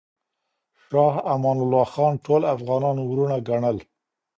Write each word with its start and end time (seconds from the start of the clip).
شاه 0.89 1.15
امان 1.33 1.57
الله 1.63 1.85
خان 1.93 2.13
ټول 2.25 2.41
افغانان 2.55 2.95
وروڼه 3.01 3.37
ګڼل. 3.47 3.77